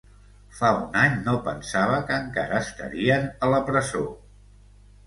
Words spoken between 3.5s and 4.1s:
la presó.